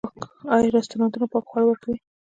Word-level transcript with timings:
آیا 0.55 0.69
رستورانتونه 0.75 1.25
پاک 1.33 1.45
خواړه 1.49 1.65
ورکوي؟ 1.67 1.97